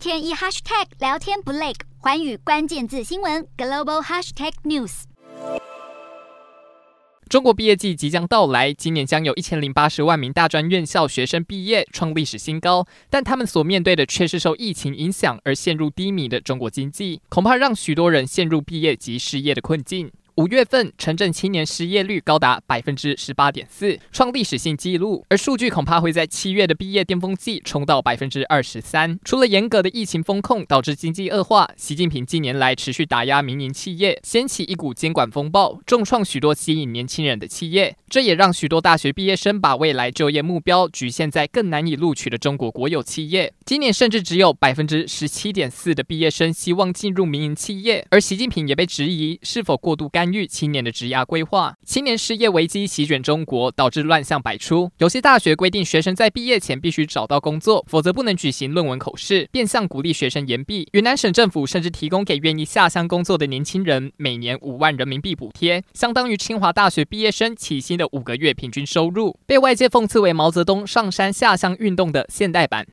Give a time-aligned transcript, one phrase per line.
[0.00, 5.02] 天一 hashtag 聊天不累，寰宇关键字新闻 global hashtag news。
[7.28, 12.86] 中国毕业季即将到来，今年将有一千零八十万名大专院校学生毕业，创历史新高。
[13.10, 20.10] 但他们所面对的却是受疫情影响而陷入低迷的中国经济，恐怕让许多人陷入毕业及失业的困境。
[20.36, 25.24] 五月份，城镇青年失业率高达百分之十八点四，创历史性纪录。
[25.28, 29.18] 而数据恐怕会在七月的毕业巅峰季冲到百分之二十三。
[29.24, 37.96] 除了严格的疫情风控导致经济恶化，习近平近年来持续打压民营企业，掀起一股监管风暴，重创许多吸引年轻人的企业。
[38.08, 43.52] 这也让许多大学毕业生把未来就业目标局限在更难以录取的中国国有企业。
[43.64, 51.74] 今年甚至只有百分之十七点四的毕业生希望进入民营企业，而习近平也被质疑是否过度干干预青年的职涯规划。
[51.82, 54.90] 青年失业危机席卷中国，导致乱象百出。
[54.98, 60.86] 有些大学规定学生在毕业前必须找到工作，否则不能举行论文口试，变相鼓励学生延毕。
[60.92, 69.34] 云南省政府甚至提供给愿意下乡工作的年轻人每年五万人民币补贴，相当于清华大学毕业生起薪的五个月平均收入。
[69.46, 72.84] 被外界讽刺为毛泽东上山下乡运动的现代版。